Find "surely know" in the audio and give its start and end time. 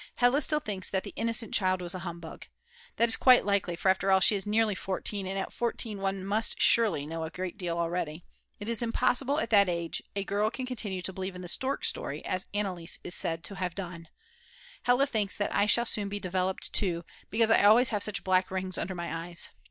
6.59-7.23